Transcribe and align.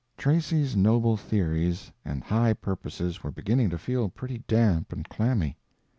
Tracy's 0.17 0.75
noble 0.75 1.15
theories 1.15 1.91
and 2.03 2.23
high 2.23 2.53
purposes 2.55 3.21
were 3.21 3.29
beginning 3.29 3.69
to 3.69 3.77
feel 3.77 4.09
pretty 4.09 4.39
damp 4.47 4.91
and 4.91 5.07
clammy. 5.07 5.59